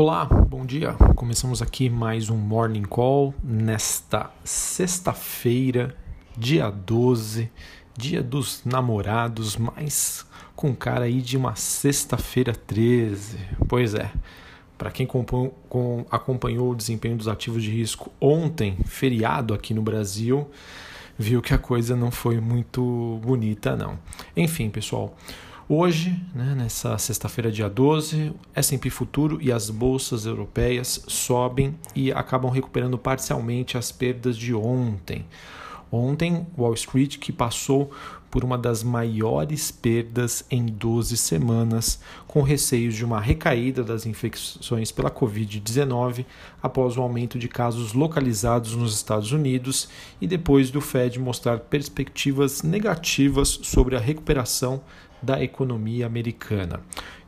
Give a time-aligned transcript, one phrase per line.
[0.00, 0.92] Olá, bom dia.
[1.16, 5.92] Começamos aqui mais um Morning Call nesta sexta-feira,
[6.36, 7.50] dia 12,
[7.96, 10.24] dia dos namorados, mas
[10.54, 13.38] com cara aí de uma sexta-feira 13.
[13.66, 14.12] Pois é,
[14.78, 15.04] para quem
[16.12, 20.48] acompanhou o desempenho dos ativos de risco ontem, feriado aqui no Brasil,
[21.18, 23.98] viu que a coisa não foi muito bonita, não.
[24.36, 25.16] Enfim, pessoal.
[25.70, 32.50] Hoje, né, nessa sexta-feira, dia 12, S&P Futuro e as bolsas europeias sobem e acabam
[32.50, 35.26] recuperando parcialmente as perdas de ontem.
[35.92, 37.90] Ontem, Wall Street, que passou
[38.30, 44.90] por uma das maiores perdas em 12 semanas, com receios de uma recaída das infecções
[44.90, 46.24] pela Covid-19
[46.62, 49.88] após o aumento de casos localizados nos Estados Unidos
[50.20, 54.82] e depois do Fed mostrar perspectivas negativas sobre a recuperação
[55.22, 56.80] da economia americana.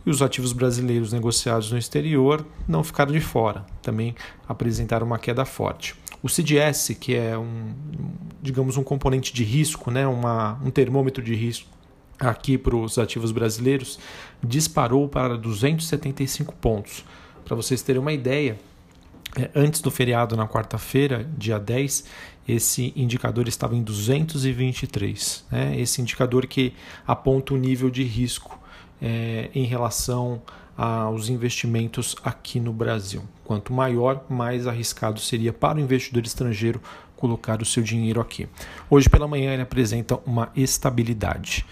[0.04, 4.14] E os ativos brasileiros negociados no exterior não ficaram de fora, também
[4.48, 5.95] apresentaram uma queda forte.
[6.23, 7.74] O CDS, que é um,
[8.42, 11.68] digamos, um componente de risco, né, uma, um termômetro de risco
[12.18, 13.98] aqui para os ativos brasileiros,
[14.43, 17.04] disparou para 275 pontos.
[17.45, 18.59] Para vocês terem uma ideia,
[19.37, 22.04] é, antes do feriado na quarta-feira, dia 10,
[22.51, 25.45] esse indicador estava em 223.
[25.51, 25.80] Né?
[25.80, 26.73] Esse indicador que
[27.06, 28.59] aponta o nível de risco
[29.01, 30.43] é, em relação
[30.76, 33.23] aos investimentos aqui no Brasil.
[33.45, 36.80] Quanto maior, mais arriscado seria para o investidor estrangeiro
[37.16, 38.48] colocar o seu dinheiro aqui.
[38.88, 41.66] Hoje pela manhã ele apresenta uma estabilidade.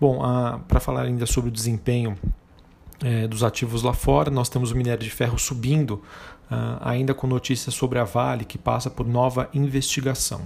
[0.00, 0.20] Bom,
[0.68, 2.16] para falar ainda sobre o desempenho
[3.02, 6.00] é, dos ativos lá fora, nós temos o minério de ferro subindo
[6.80, 10.42] ainda com notícias sobre a Vale, que passa por nova investigação.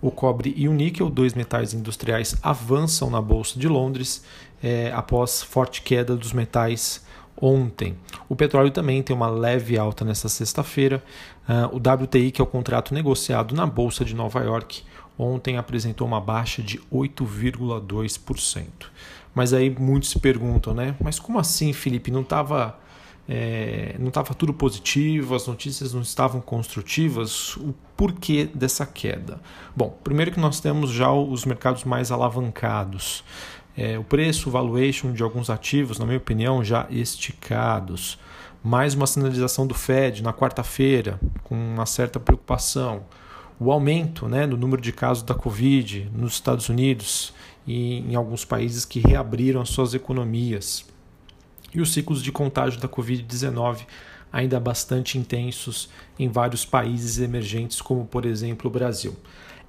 [0.00, 4.24] O cobre e o níquel, dois metais industriais, avançam na Bolsa de Londres
[4.62, 7.04] eh, após forte queda dos metais
[7.40, 7.96] ontem.
[8.28, 11.02] O petróleo também tem uma leve alta nesta sexta-feira.
[11.48, 14.82] Uh, o WTI, que é o contrato negociado na Bolsa de Nova York,
[15.16, 18.64] ontem apresentou uma baixa de 8,2%.
[19.34, 20.94] Mas aí muitos se perguntam, né?
[21.00, 22.10] Mas como assim, Felipe?
[22.10, 22.78] Não estava
[23.28, 27.56] é, não estava tudo positivo, as notícias não estavam construtivas.
[27.58, 29.38] O porquê dessa queda?
[29.76, 33.22] Bom, primeiro que nós temos já os mercados mais alavancados.
[33.76, 38.18] É, o preço, o valuation de alguns ativos, na minha opinião, já esticados.
[38.64, 43.02] Mais uma sinalização do Fed na quarta-feira, com uma certa preocupação.
[43.60, 47.34] O aumento né, do número de casos da Covid nos Estados Unidos
[47.66, 50.86] e em alguns países que reabriram as suas economias
[51.74, 53.86] e os ciclos de contágio da Covid-19
[54.32, 59.16] ainda bastante intensos em vários países emergentes, como por exemplo o Brasil.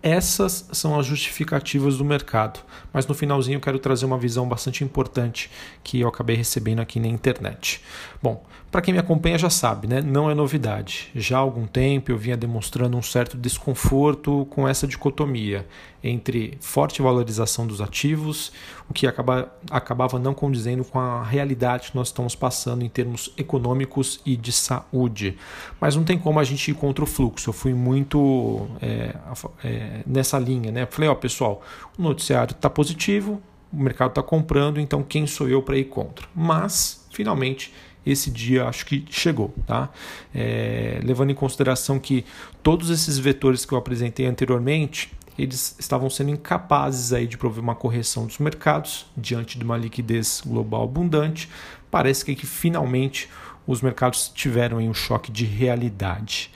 [0.02, 2.62] Essas são as justificativas do mercado,
[2.94, 5.52] mas no finalzinho eu quero trazer uma visão bastante importante
[5.84, 7.82] que eu acabei recebendo aqui na internet.
[8.24, 10.02] Bom, para quem me acompanha já sabe, né?
[10.02, 11.10] não é novidade.
[11.16, 15.66] Já há algum tempo eu vinha demonstrando um certo desconforto com essa dicotomia
[16.04, 18.52] entre forte valorização dos ativos,
[18.88, 23.34] o que acaba, acabava não condizendo com a realidade que nós estamos passando em termos
[23.38, 25.38] econômicos e de saúde.
[25.82, 27.50] Mas não tem como a gente ir contra o fluxo.
[27.50, 29.16] Eu fui muito é,
[29.64, 30.72] é, nessa linha.
[30.72, 30.86] Né?
[30.86, 31.62] Falei, ó, pessoal,
[31.98, 33.42] o noticiário está positivo,
[33.72, 36.28] o mercado está comprando, então quem sou eu para ir contra?
[36.36, 37.74] Mas, finalmente,
[38.06, 39.90] esse dia acho que chegou, tá?
[40.34, 42.26] É, levando em consideração que
[42.64, 47.76] todos esses vetores que eu apresentei anteriormente, eles estavam sendo incapazes aí de prover uma
[47.76, 51.50] correção dos mercados diante de uma liquidez global abundante.
[51.90, 53.30] Parece que, que finalmente
[53.66, 56.52] os mercados tiveram um choque de realidade.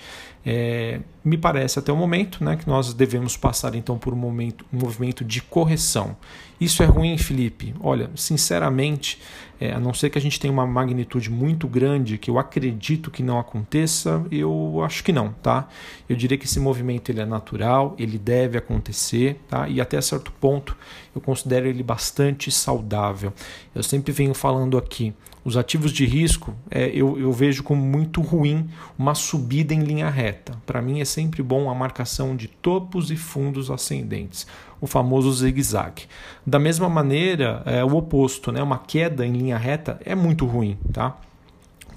[0.46, 4.66] É, me parece até o momento né, que nós devemos passar então por um, momento,
[4.74, 6.18] um movimento de correção.
[6.64, 7.76] Isso é ruim, Felipe?
[7.82, 9.20] Olha, sinceramente,
[9.60, 13.12] é, a não ser que a gente tenha uma magnitude muito grande, que eu acredito
[13.12, 15.68] que não aconteça, eu acho que não, tá?
[16.08, 19.68] Eu diria que esse movimento ele é natural, ele deve acontecer, tá?
[19.68, 20.74] E até certo ponto
[21.14, 23.34] eu considero ele bastante saudável.
[23.76, 25.14] Eu sempre venho falando aqui,
[25.46, 30.10] os ativos de risco é, eu, eu vejo como muito ruim uma subida em linha
[30.10, 30.54] reta.
[30.66, 34.48] Para mim é sempre bom a marcação de topos e fundos ascendentes,
[34.84, 36.04] o famoso zigue-zague.
[36.46, 38.62] Da mesma maneira, é o oposto, né?
[38.62, 40.78] uma queda em linha reta é muito ruim.
[40.92, 41.16] Tá?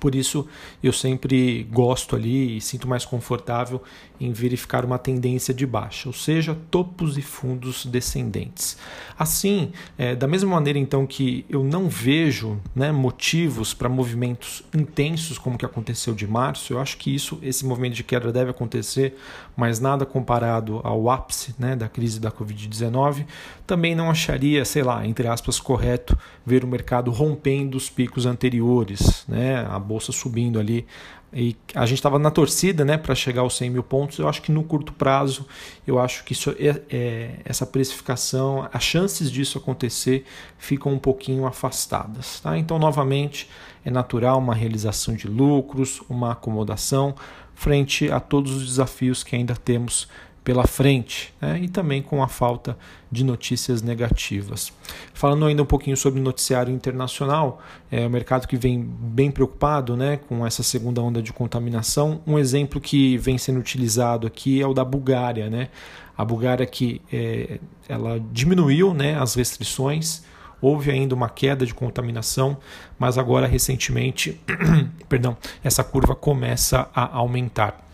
[0.06, 0.46] Por isso
[0.80, 3.82] eu sempre gosto ali e sinto mais confortável
[4.20, 8.78] em verificar uma tendência de baixa, ou seja, topos e fundos descendentes.
[9.18, 15.38] Assim, é, da mesma maneira então que eu não vejo né, motivos para movimentos intensos
[15.38, 19.16] como que aconteceu de março, eu acho que isso, esse movimento de queda deve acontecer,
[19.56, 23.26] mas nada comparado ao ápice né, da crise da Covid-19.
[23.66, 29.24] Também não acharia, sei lá, entre aspas, correto ver o mercado rompendo os picos anteriores,
[29.26, 30.86] né, a subindo ali.
[31.32, 34.18] E a gente estava na torcida né, para chegar aos 100 mil pontos.
[34.18, 35.46] Eu acho que no curto prazo,
[35.86, 40.24] eu acho que isso é, é, essa precificação, as chances disso acontecer
[40.56, 42.40] ficam um pouquinho afastadas.
[42.40, 42.56] Tá?
[42.56, 43.50] Então, novamente,
[43.84, 47.14] é natural uma realização de lucros, uma acomodação
[47.54, 50.08] frente a todos os desafios que ainda temos
[50.46, 51.58] pela frente né?
[51.60, 52.78] e também com a falta
[53.10, 54.72] de notícias negativas.
[55.12, 57.60] Falando ainda um pouquinho sobre o noticiário internacional,
[57.90, 62.20] é o mercado que vem bem preocupado né, com essa segunda onda de contaminação.
[62.24, 65.50] Um exemplo que vem sendo utilizado aqui é o da Bulgária.
[65.50, 65.68] Né?
[66.16, 67.58] A Bulgária que é,
[67.88, 70.22] ela diminuiu né, as restrições,
[70.62, 72.56] houve ainda uma queda de contaminação,
[72.96, 74.40] mas agora recentemente,
[75.08, 77.85] perdão, essa curva começa a aumentar.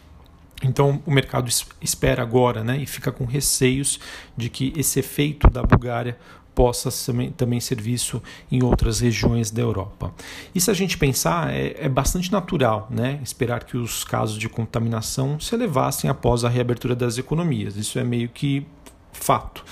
[0.62, 1.50] Então o mercado
[1.80, 3.98] espera agora né, e fica com receios
[4.36, 6.16] de que esse efeito da Bulgária
[6.54, 6.90] possa
[7.36, 10.12] também ser visto em outras regiões da Europa.
[10.54, 14.48] E se a gente pensar, é, é, bastante natural né, esperar que os casos de
[14.48, 17.76] contaminação se elevassem após a reabertura das economias.
[17.76, 18.66] Isso é meio que
[19.12, 19.64] fato.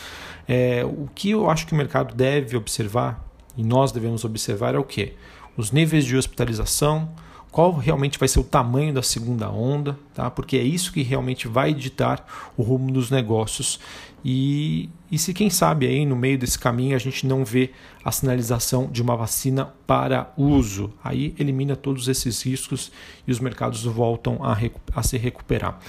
[0.49, 3.25] É, o que eu acho que o mercado deve observar,
[3.57, 5.15] e nós devemos observar, é o que?
[5.57, 7.11] Os níveis de hospitalização,
[7.51, 10.31] qual realmente vai ser o tamanho da segunda onda, tá?
[10.31, 13.81] porque é isso que realmente vai ditar o rumo dos negócios.
[14.25, 17.71] E, e se quem sabe aí no meio desse caminho a gente não vê
[18.05, 22.93] a sinalização de uma vacina para uso, aí elimina todos esses riscos
[23.27, 24.57] e os mercados voltam a,
[24.95, 25.81] a se recuperar.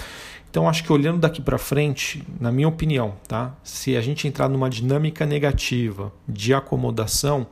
[0.49, 3.55] Então acho que olhando daqui para frente, na minha opinião, tá?
[3.63, 7.47] se a gente entrar numa dinâmica negativa de acomodação,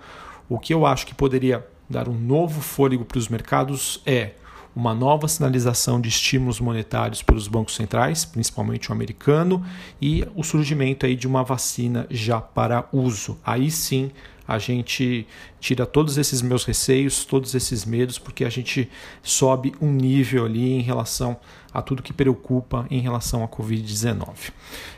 [0.50, 4.31] o que eu acho que poderia dar um novo fôlego para os mercados é
[4.75, 9.63] uma nova sinalização de estímulos monetários pelos bancos centrais, principalmente o americano,
[10.01, 13.38] e o surgimento aí de uma vacina já para uso.
[13.44, 14.12] Aí sim
[14.50, 15.27] a gente
[15.60, 18.89] tira todos esses meus receios, todos esses medos, porque a gente
[19.21, 21.38] sobe um nível ali em relação
[21.71, 24.51] a tudo que preocupa em relação à Covid-19.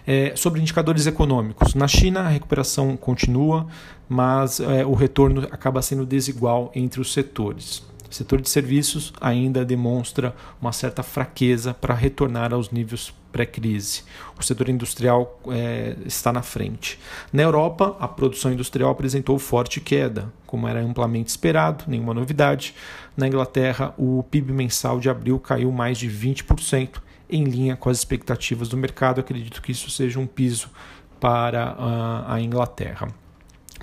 [0.08, 3.68] É, sobre indicadores econômicos, na China a recuperação continua,
[4.08, 7.84] mas é, o retorno acaba sendo desigual entre os setores.
[8.12, 14.04] O setor de serviços ainda demonstra uma certa fraqueza para retornar aos níveis pré-crise.
[14.38, 17.00] O setor industrial é, está na frente.
[17.32, 22.76] Na Europa, a produção industrial apresentou forte queda, como era amplamente esperado, nenhuma novidade.
[23.16, 26.98] Na Inglaterra, o PIB mensal de abril caiu mais de 20%,
[27.30, 29.22] em linha com as expectativas do mercado.
[29.22, 30.70] Acredito que isso seja um piso
[31.18, 33.08] para uh, a Inglaterra.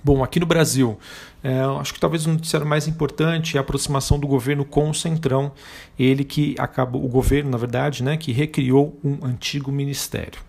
[0.03, 0.99] Bom, aqui no Brasil,
[1.43, 4.95] é, acho que talvez o noticiário mais importante é a aproximação do governo com o
[4.95, 5.53] Centrão,
[5.99, 10.41] ele que acabou, o governo, na verdade, né, que recriou um antigo ministério.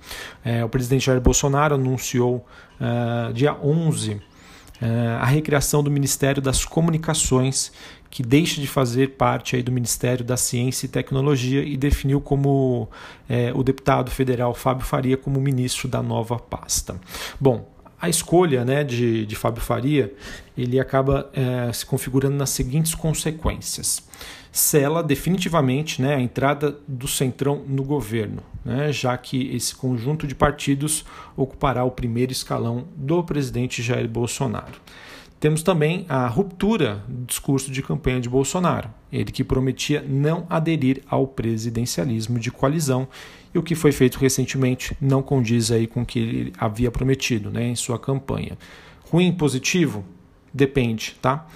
[0.44, 2.46] É, o presidente Jair Bolsonaro anunciou
[2.80, 4.22] uh, dia 11 uh,
[5.20, 7.72] a recriação do Ministério das Comunicações,
[8.10, 12.90] que deixa de fazer parte aí do Ministério da Ciência e Tecnologia e definiu como
[13.30, 17.00] é, o deputado federal Fábio Faria como ministro da nova pasta.
[17.40, 17.70] Bom,
[18.02, 20.14] a escolha né, de, de Fábio Faria
[20.58, 24.04] ele acaba é, se configurando nas seguintes consequências.
[24.52, 30.34] Sela definitivamente né, a entrada do Centrão no governo, né, já que esse conjunto de
[30.34, 31.06] partidos
[31.36, 34.80] ocupará o primeiro escalão do presidente Jair Bolsonaro.
[35.40, 41.02] Temos também a ruptura do discurso de campanha de Bolsonaro, ele que prometia não aderir
[41.08, 43.08] ao presidencialismo de coalizão,
[43.54, 47.50] e o que foi feito recentemente não condiz aí com o que ele havia prometido
[47.50, 48.58] né, em sua campanha.
[49.10, 50.06] Ruim, positivo?
[50.54, 51.48] Depende, tá?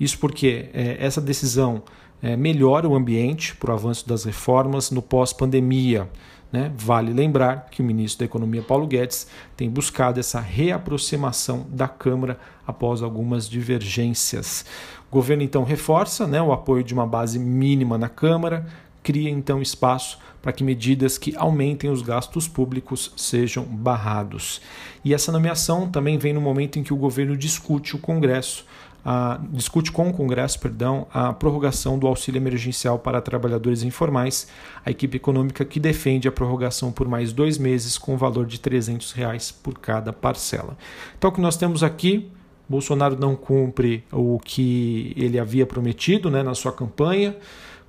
[0.00, 1.82] Isso porque é, essa decisão
[2.22, 6.08] é, melhora o ambiente para o avanço das reformas no pós-pandemia.
[6.50, 6.70] Né?
[6.76, 12.38] Vale lembrar que o ministro da Economia, Paulo Guedes, tem buscado essa reaproximação da Câmara
[12.66, 14.64] após algumas divergências.
[15.10, 18.66] O governo então reforça né, o apoio de uma base mínima na Câmara,
[19.02, 24.60] cria então espaço para que medidas que aumentem os gastos públicos sejam barrados.
[25.04, 28.64] E essa nomeação também vem no momento em que o governo discute o Congresso
[29.04, 34.46] a, discute com o Congresso perdão, a prorrogação do auxílio emergencial para trabalhadores informais,
[34.84, 39.12] a equipe econômica que defende a prorrogação por mais dois meses com valor de 300
[39.12, 40.76] reais por cada parcela.
[41.18, 42.30] Então, o que nós temos aqui,
[42.68, 47.36] Bolsonaro não cumpre o que ele havia prometido né, na sua campanha,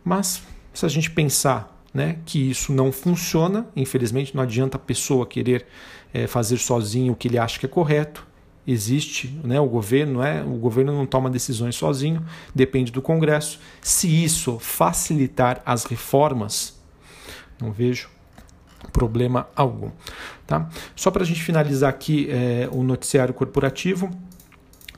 [0.03, 5.25] mas se a gente pensar né, que isso não funciona, infelizmente não adianta a pessoa
[5.25, 5.65] querer
[6.13, 8.25] é, fazer sozinho o que ele acha que é correto,
[8.65, 12.25] existe, né, o governo é, o governo não toma decisões sozinho,
[12.55, 13.59] depende do Congresso.
[13.81, 16.79] Se isso facilitar as reformas,
[17.61, 18.09] não vejo
[18.91, 19.91] problema algum,
[20.45, 20.69] tá?
[20.95, 24.09] Só para a gente finalizar aqui é, o noticiário corporativo,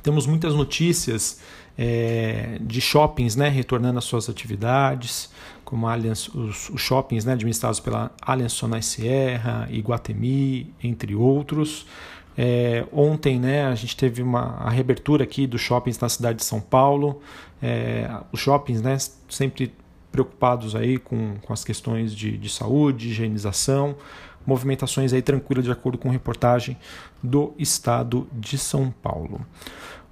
[0.01, 1.39] temos muitas notícias
[1.77, 5.29] é, de shoppings né, retornando às suas atividades,
[5.66, 11.86] como Allianz, os, os, shoppings né, administrados pela Allianz Sonai Sierra, Iguatemi, entre outros.
[12.38, 16.46] É, ontem né, a gente teve uma a reabertura aqui dos shoppings na cidade de
[16.46, 17.22] São Paulo.
[17.62, 19.74] É, os shoppings né, sempre
[20.12, 23.98] preocupados aí com, com as questões de, de saúde, higienização,
[24.46, 26.78] movimentações aí tranquilas de acordo com reportagem
[27.22, 29.42] do estado de São Paulo.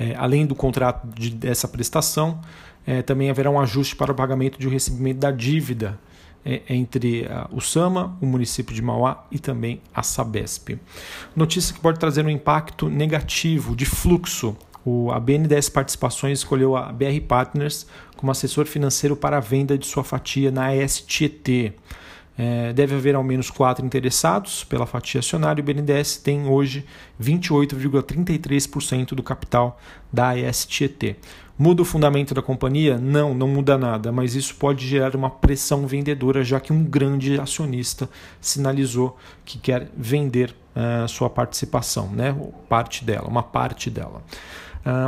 [0.01, 2.41] é, além do contrato de, dessa prestação,
[2.87, 6.01] é, também haverá um ajuste para o pagamento de um recebimento da dívida
[6.43, 10.79] é, entre o SAMA, o município de Mauá e também a Sabesp.
[11.37, 14.57] Notícia que pode trazer um impacto negativo de fluxo.
[14.85, 19.87] O, a BNDES Participações escolheu a BR Partners como assessor financeiro para a venda de
[19.87, 21.75] sua fatia na STT.
[22.39, 26.87] É, deve haver ao menos quatro interessados pela fatia acionária o BNDES tem hoje
[27.21, 29.79] 28,33% do capital
[30.11, 31.17] da ASTET.
[31.59, 32.97] Muda o fundamento da companhia?
[32.97, 37.39] Não, não muda nada, mas isso pode gerar uma pressão vendedora, já que um grande
[37.39, 38.09] acionista
[38.41, 42.35] sinalizou que quer vender uh, sua participação, né?
[42.67, 44.23] parte dela, uma parte dela.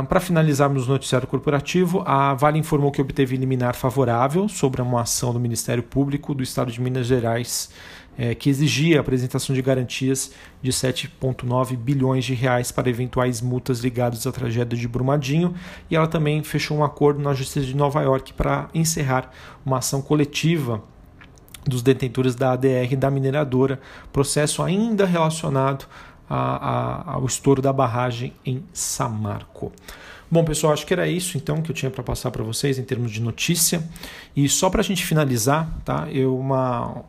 [0.07, 5.33] Para finalizarmos o noticiário corporativo, a Vale informou que obteve liminar favorável sobre uma ação
[5.33, 7.71] do Ministério Público do Estado de Minas Gerais
[8.15, 13.79] eh, que exigia a apresentação de garantias de 7,9 bilhões de reais para eventuais multas
[13.79, 15.55] ligadas à tragédia de Brumadinho.
[15.89, 19.31] E ela também fechou um acordo na Justiça de Nova York para encerrar
[19.65, 20.83] uma ação coletiva
[21.65, 23.79] dos detentores da ADR da mineradora,
[24.11, 25.85] processo ainda relacionado
[26.29, 29.71] a, a, ao estouro da barragem em Samarco.
[30.29, 32.83] Bom, pessoal, acho que era isso então que eu tinha para passar para vocês em
[32.83, 33.87] termos de notícia.
[34.35, 36.07] E só para a gente finalizar, tá?
[36.11, 37.03] Eu uma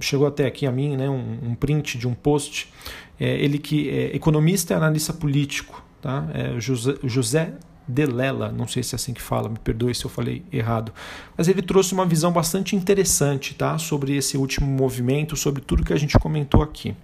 [0.00, 1.08] chegou até aqui a mim, né?
[1.08, 2.72] Um, um print de um post.
[3.18, 6.26] É, ele que é economista e analista político, tá?
[6.34, 7.52] É José, José
[7.86, 10.90] Delela, não sei se é assim que fala, me perdoe se eu falei errado,
[11.36, 15.92] mas ele trouxe uma visão bastante interessante, tá, sobre esse último movimento, sobre tudo que
[15.92, 16.94] a gente comentou aqui.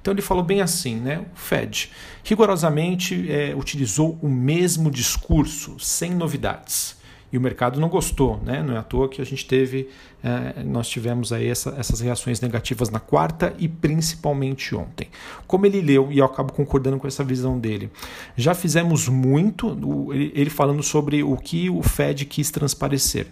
[0.00, 1.24] Então ele falou bem assim, né?
[1.34, 1.90] O Fed
[2.24, 6.96] rigorosamente é, utilizou o mesmo discurso, sem novidades.
[7.30, 8.62] E o mercado não gostou, né?
[8.62, 9.90] Não é à toa que a gente teve,
[10.24, 15.08] é, nós tivemos aí essa, essas reações negativas na quarta e principalmente ontem.
[15.46, 17.90] Como ele leu, e eu acabo concordando com essa visão dele,
[18.34, 19.76] já fizemos muito,
[20.34, 23.26] ele falando sobre o que o Fed quis transparecer.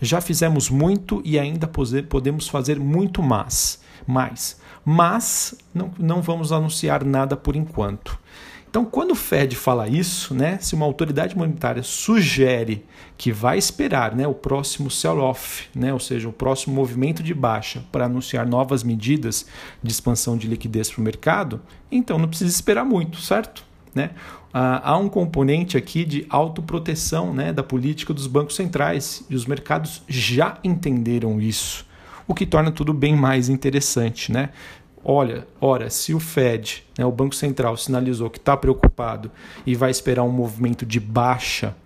[0.00, 1.70] Já fizemos muito e ainda
[2.08, 3.80] podemos fazer muito mais.
[4.06, 8.16] mais mas não, não vamos anunciar nada por enquanto.
[8.70, 12.84] Então, quando o Fed fala isso, né, se uma autoridade monetária sugere
[13.16, 17.82] que vai esperar né, o próximo sell-off, né, ou seja, o próximo movimento de baixa
[17.90, 19.46] para anunciar novas medidas
[19.82, 23.64] de expansão de liquidez para o mercado, então não precisa esperar muito, certo?
[23.94, 24.10] Né?
[24.52, 29.46] Ah, há um componente aqui de autoproteção né, da política dos bancos centrais e os
[29.46, 31.85] mercados já entenderam isso
[32.26, 34.50] o que torna tudo bem mais interessante, né?
[35.04, 39.30] Olha, ora, se o Fed, né, o Banco Central, sinalizou que está preocupado
[39.64, 41.76] e vai esperar um movimento de baixa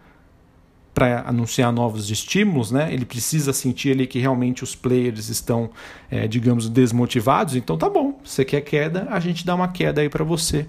[0.95, 2.93] para anunciar novos estímulos, né?
[2.93, 5.71] Ele precisa sentir ali que realmente os players estão,
[6.11, 7.57] é, digamos, desmotivados.
[7.57, 10.67] Então tá bom, você quer queda, a gente dá uma queda aí para você.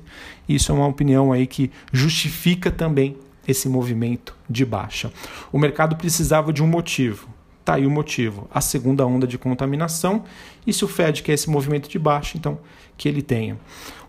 [0.48, 5.12] Isso é uma opinião aí que justifica também esse movimento de baixa.
[5.52, 7.28] O mercado precisava de um motivo.
[7.62, 10.24] Está aí o motivo, a segunda onda de contaminação.
[10.66, 12.60] E se o Fed quer esse movimento de baixa, então
[12.98, 13.58] que ele tenha.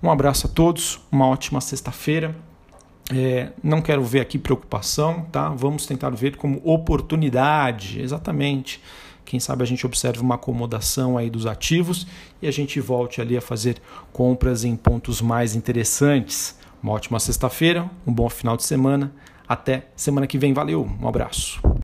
[0.02, 2.34] Um abraço a todos, uma ótima sexta-feira.
[3.14, 5.50] É, não quero ver aqui preocupação, tá?
[5.50, 8.80] Vamos tentar ver como oportunidade, exatamente.
[9.24, 12.06] Quem sabe a gente observe uma acomodação aí dos ativos
[12.40, 13.80] e a gente volte ali a fazer
[14.12, 16.58] compras em pontos mais interessantes.
[16.82, 19.12] Uma ótima sexta-feira, um bom final de semana.
[19.46, 20.52] Até semana que vem.
[20.52, 21.71] Valeu, um abraço.